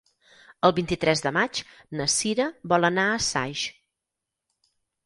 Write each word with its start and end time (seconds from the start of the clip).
El 0.69 0.73
vint-i-tres 0.79 1.21
de 1.25 1.33
maig 1.37 1.61
na 2.01 2.09
Cira 2.15 2.49
vol 2.75 2.91
anar 2.91 3.07
a 3.11 3.23
Saix. 3.31 3.71